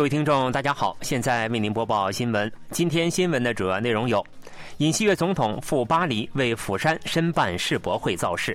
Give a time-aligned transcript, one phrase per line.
[0.00, 2.50] 各位听众，大家好，现在为您播报新闻。
[2.70, 4.26] 今天新闻的主要内容有：
[4.78, 8.54] 尹锡悦总统赴巴黎为釜山申办世博会造势；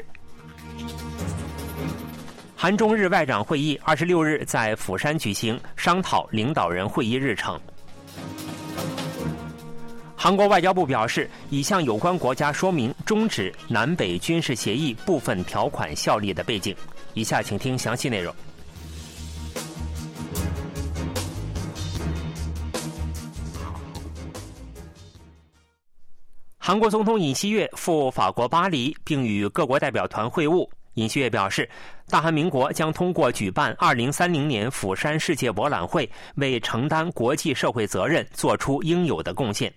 [2.55, 7.61] 韩中日外长会议二十六日在釜山举行，商讨领导人会议日程。
[10.15, 16.75] 韩国外交部表示，已向有关国家说明终止南北军事协议部分条款效力的背景。
[17.13, 18.33] 以下请听详细内容。
[26.67, 30.67] 韩国总统尹锡悦赴法国巴黎，并与各国代表团会晤。
[30.95, 31.69] 尹锡悦表示，
[32.09, 39.71] 大韩民国将通过举办2030年釜山世界博览会，为承担国际社会责任做出应有的贡献。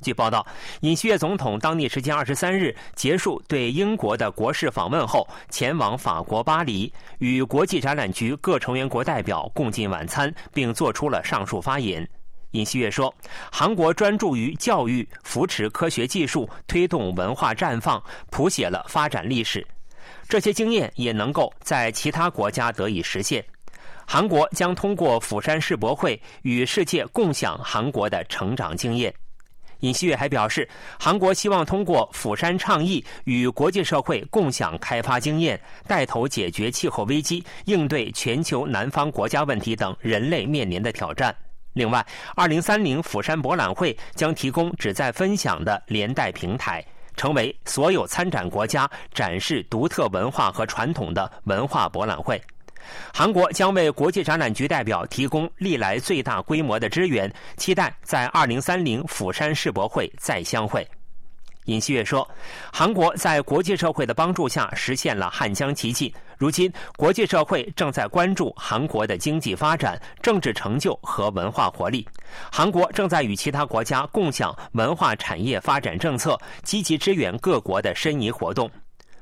[0.00, 0.44] 据报道，
[0.80, 12.04] 尹锡悦总统当地时间23日结束对英国的国事访问后，前往法国巴黎，与国际展览局各成员国代表共进晚餐，并作出了上述发言。
[12.52, 13.14] 尹锡悦说
[13.50, 19.66] ：“韩国专注于教育、扶持科学技术、推动文化绽放，谱写了发展历史。
[20.28, 23.44] 这些经验也能够在其他国家得以实现。
[24.06, 29.12] 韩国将通过釜山世博会与世界共享韩国的成长经验。”
[29.80, 41.34] 尹锡悦还表示，韩国希望通过釜山倡议与国际社会共享开发经验，带头解决气候危机、应对全球南方国家问题等人类面临的挑战。
[41.72, 46.84] 另外，二零三零釜山博览会将提供旨在分享的连带平台，
[47.16, 52.40] 成为所有参展国家展示独特文化和传统的文化博览会。
[53.14, 60.86] 韩国将为国际展览局代表提供历来最大规模的支援，期待在二零三零釜山世博会再相会。
[61.66, 62.28] 尹锡悦说
[62.72, 66.12] ：“韩国在国际社会的帮助下实现了汉江奇迹。
[66.36, 72.04] 如今，国际社会正在关注韩国的经济发展、政治成就和文化活力。
[72.50, 78.68] 韩国正在与其他国家共享文化产业发展政策，积极支援各国的申遗活动。”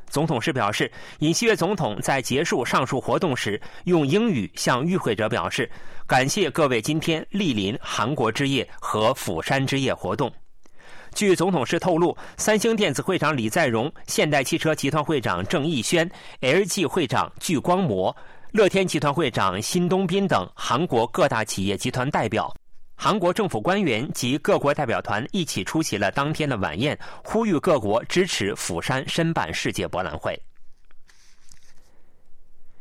[0.09, 5.71] 总统室表示，尹锡悦总统在结束上述活动时，用英语向与会者表示
[6.05, 10.33] ：“感谢各位今天莅临韩国之夜和釜山之夜活动。”
[11.15, 16.11] 据总统室透露，三星电子会长李在镕、现代汽车集团会长郑义轩、
[16.41, 18.15] LG 会长具光模、
[18.53, 22.55] 乐天集团会长辛东斌等韩国各大企业集团代表、
[22.97, 30.41] 韩国政府官员及各国代表团一起出席了当天的晚宴，呼吁各国支持釜山申办世界博览会。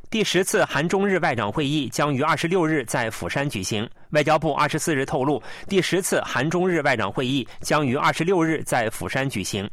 [0.09, 3.87] 第十次韩中日外长会议将于二十六日在釜山举行。
[4.11, 9.69] 外交部二十四日透露，第十次韩中日外长会议将于二十六日在釜山举行。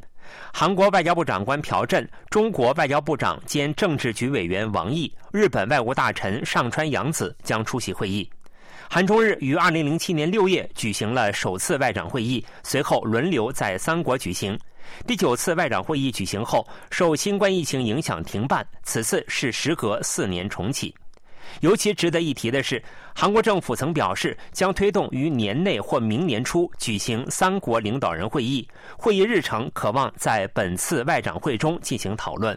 [0.52, 8.28] 韩国外交部长官朴振、中国外交部长兼政治局委员王毅、日本外务大臣上川洋子将出席会议。
[8.90, 14.58] 韩中日于二零零七年六月举行了首次外长会议，随后轮流在三国举行。
[15.06, 20.94] 第九次外长会议举行后，受新冠疫情影响停办，此次是时隔四年重启。
[21.60, 22.82] 尤其值得一提的是，
[23.14, 32.56] 韩国政府曾表示将推动于年内或明年初举行三国领导人会议，会议日程可望在本次外长会中进行讨论。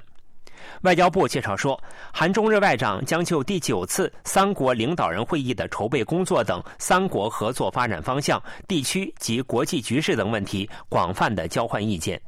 [0.82, 1.82] 外交部介绍说，
[2.14, 12.22] 韩中日外长将就第九次三国领导人会议的筹备工作等三国合作发展方向、地区及国际局势等问题广泛的交换意见。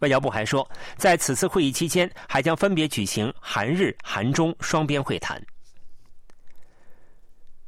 [0.00, 5.40] 外交部还说，在此次会议期间，还将分别举行韩日、韩中双边会谈。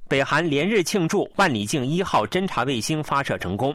[0.08, 3.74] 北韩连日庆祝万里镜一号侦察卫星发射成功。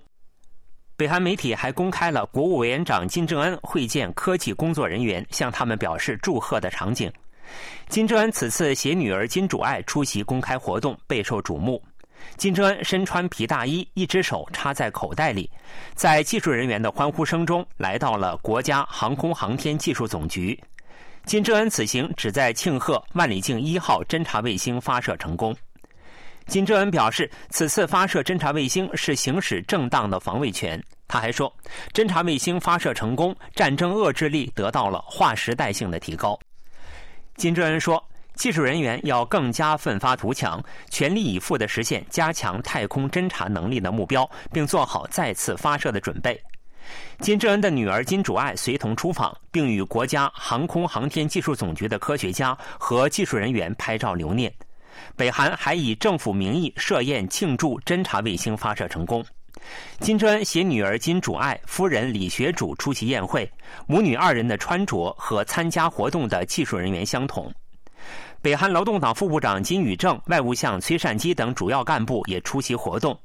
[0.95, 7.11] 北韩媒体还公开了国务委员长金正恩会见科技工作人员，向他们表示祝贺的场景。
[7.89, 11.83] 金正恩此次携女儿金主爱出席公开活动，备受瞩目。
[12.37, 15.49] 金正恩身穿皮大衣，一只手插在口袋里，
[15.95, 20.57] 在技术人员的欢呼声中，来到了国家航空航天技术总局。
[21.25, 25.53] 金正恩此行旨在庆贺万里镜一号侦察卫星发射成功。
[26.47, 30.81] 金正恩表示，此次发射侦察卫星是行使正当的防卫权。
[31.07, 31.53] 他还说，
[31.93, 36.37] 侦察卫星发射成功，战争遏制力得到了划时代性的提高。
[37.35, 38.03] 金正恩说，
[38.35, 46.41] 技术人员要更加奋发图强，全力以赴地实现加强太空侦察能力的目标，并做好再次发射的准备。
[47.19, 54.51] 金正恩的女儿金主爱随同出访，并与国家航空航天技术总局的科学家和技术人员拍照留念。
[55.15, 59.23] 北韩还以政府名义设宴庆祝侦察卫星发射成功。
[59.99, 63.49] 金正恩携女儿金主爱、夫人李学主出席宴会，
[63.85, 67.53] 母女二人的穿着和参加活动的技术人员相同。
[68.41, 73.15] 北韩劳动党副部长金宇正、外务相崔善基等主要干部也出席活动。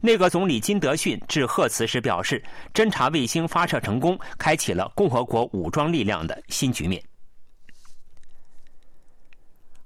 [0.00, 2.42] 内阁总理金德训致贺词时表示，
[2.74, 7.00] 侦察卫星发射成功，开启了共和国武装力量的新局面。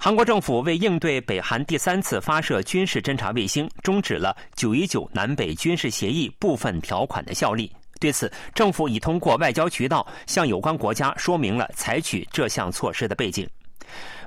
[0.03, 7.71] 韩国政府为应对北韩第三次发射军事侦察卫星，终止了“九一九”南北军事协议部分条款的效力。
[8.01, 13.47] 对此，政府已通过外交渠道向有关国家说明了采取这项措施的背景。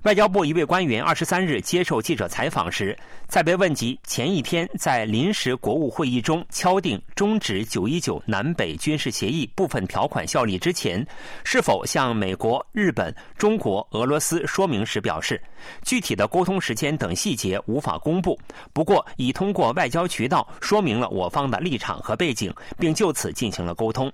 [0.04, 11.08] 外交部一位官员二十三日接受记者采访时，在被问及前一天在临时国务会议中敲定终止九一九南北军事协议部分条款效力之前，
[11.46, 15.42] 是否向美国、日本、中国、俄罗斯说明时表示，
[15.84, 18.38] 具体的沟通时间等细节无法公布。
[18.74, 24.12] 不过，已通过外交渠道说明了我方的立场和背景，并就此进行了沟通。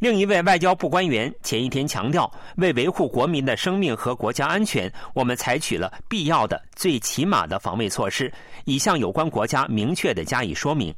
[0.00, 8.32] 另一位外交部官员前一天强调，为维护国民的生命和国家安全，我们采取了必要的、最起码的防卫措施，
[8.64, 10.94] 已向有关国家明确的加以说明。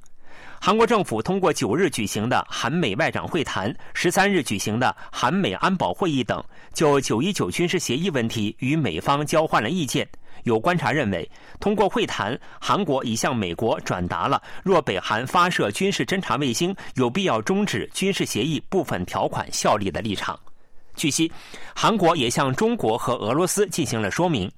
[0.58, 6.42] 韩国政府通过九日举行的韩美外长会谈、十三日举行的韩美安保会议等，
[6.72, 10.08] 就九一九军事协议问题与美方交换了意见。
[10.46, 11.28] 有观察认为，
[11.58, 20.38] 通过会谈，韩国已向美国转达了若北韩发射军事侦察卫星，有必要终止军事协议部分条款效力的立场。
[20.94, 21.30] 据悉，
[21.74, 24.48] 韩国也向中国和俄罗斯进行了说明。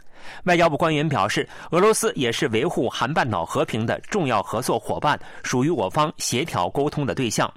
[0.44, 7.50] 外交部官员表示，俄罗斯也是维护韩半岛和平的重要合作伙伴，属于我方协调沟通的对象。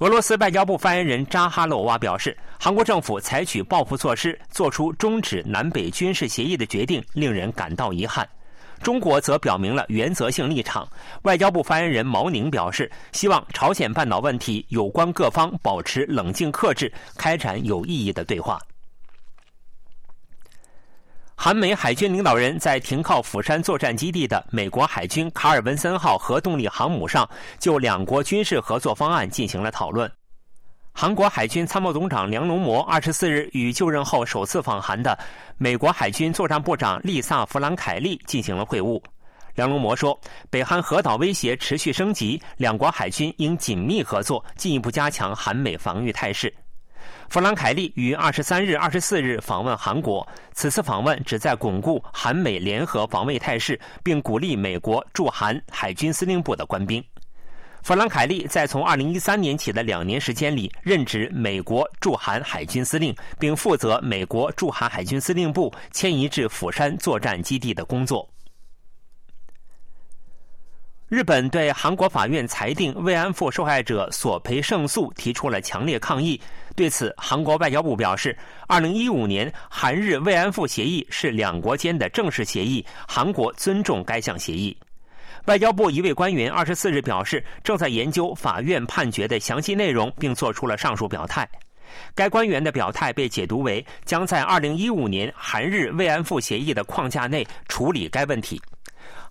[0.00, 8.28] 俄罗斯外交部发言人扎哈洛娃表示，韩国政府采取报复措施，做出终止南北军事协议的决定，令人感到遗憾。
[8.82, 10.86] 中国则表明了原则性立场。
[11.22, 18.58] 外交部发言人毛宁表示，希望朝鲜半岛问题有关各方保持冷静克制，开展有意义的对话。
[21.44, 30.10] 韩美海军领导人在停靠釜山作战基地的美国海军卡尔文森号核动力航母上，就两国军事合作方案进行了讨论。
[30.90, 35.18] 韩国海军参谋总长梁龙模二十四日与就任后首次访韩的
[35.58, 38.98] 美国海军作战部长丽萨·弗兰凯利进行了会晤。
[39.54, 40.18] 梁龙模说，
[40.48, 46.50] 北韩核岛威胁持续升级，两国海军应紧密合作，进一步加强韩美防御态势。
[47.28, 57.02] 弗兰凯利于二十三日、二十四日访问韩国，此次访问旨在巩固韩美联合防卫态势，并鼓励美国驻韩海军司令部的官兵。
[57.82, 68.28] 弗兰凯利在从二零一三年起的两年时间里，任职美国驻韩海军司令，并负责美国驻韩海军司令部迁移至釜山作战基地的工作。
[71.14, 76.40] 日本对韩国法院裁定慰安妇受害者索赔胜诉提出了强烈抗议。
[76.74, 84.76] 对此，韩国外交部表示，二零一五年韩日慰安妇协议是两国间的正式协议，韩国尊重该项协议。
[85.44, 91.48] 外交部一位官员二十四日表示，正在研究法院判决的详细内容，并作出了上述表态。
[92.12, 98.60] 该官员的表态被解读为将在二零一五年韩日慰安妇协议的框架内处理该问题。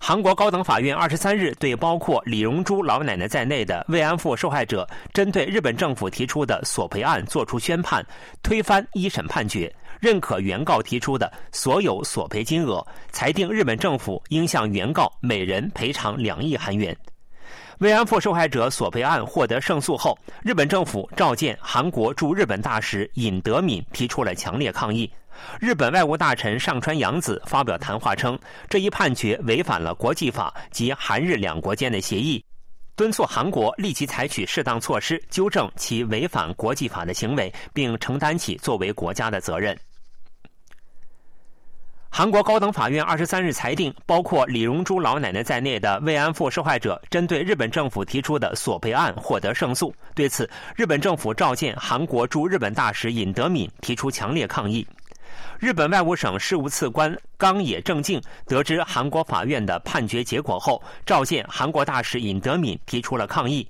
[0.00, 8.04] 韩国高等法院二十三日对包括李荣珠老奶奶在内的慰安妇受害者针对日本政府提出的索赔案作出宣判，
[8.42, 16.94] 推翻一审判决，认可原告提出的所有索赔金额，裁定日本政府应向原告每人赔偿两亿韩元。
[17.78, 25.10] 慰安妇受害者索赔案获得胜诉后，日本政府召见韩国驻日本大使尹德敏，提出了强烈抗议。
[25.60, 28.38] 日本外务大臣上川洋子发表谈话称，
[28.68, 32.44] 这一判决违反了国际法及韩日两国间的协议，
[32.96, 39.76] 敦促韩国立即采取适当措施纠正其违反国际法的行为，并承担起作为国家的责任。
[42.16, 49.92] 韩国高等法院二十三日裁定，包括李荣珠老奶奶在内的慰安妇受害者针对日本政府提出的索赔案获得胜诉。
[50.14, 54.86] 对此，日本政府召见韩国驻日本大使尹德敏，提出强烈抗议。
[55.58, 63.66] 日本外务省事务次官冈野正敬得知韩国法院的判决结果后，召见韩国大使尹德敏，提出了抗议。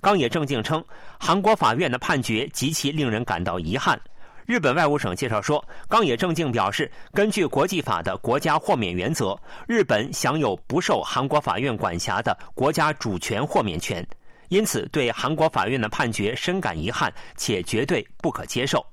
[0.00, 0.82] 冈野正敬称，
[1.18, 4.00] 韩国法院的判决极其令人感到遗憾。
[4.46, 14.06] 日本外务省介绍说，冈野正敬表示，根据国际法的国家豁免原则，日本享有不受韩国法院管辖的国家主权豁免权，
[14.48, 18.84] 因此对韩国法院的判决深感遗憾，且绝对不可接受。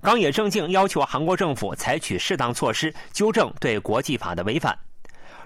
[0.00, 4.76] 冈野正敬要求韩国政府采取适当措施，纠正对国际法的违反。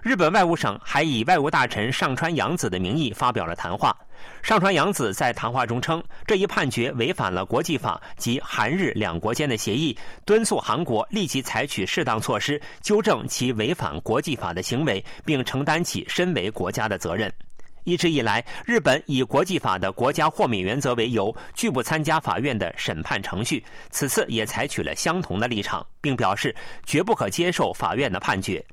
[0.03, 3.97] 日本外务省还以外务大臣上川洋子的名义发表了谈话。
[4.43, 17.33] 上川洋子在谈话中称，这一判决违反了国际法及韩日两国间的协议，敦促韩国立即采取适当措施，纠正其违反国际法的行为，并承担起身为国家的责任。
[17.85, 23.65] 一直以来，日本以国际法的国家豁免原则为由，拒不参加法院的审判程序。
[23.91, 28.65] 此次也采取了相同的立场，并表示绝不可接受法院的判决。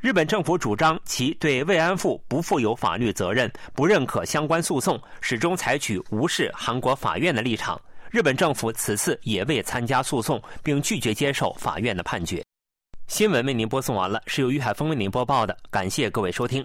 [0.00, 7.80] 日本政府主张其对慰安妇不负有法律责任，不认可相关诉讼，始终采取无视韩国法院的立场。
[8.10, 12.42] 日本政府此次也未参加诉讼，并拒绝接受法院的判决。
[13.06, 16.64] 新闻为您播送完了，是由于海峰为您播报的，感谢各位收听。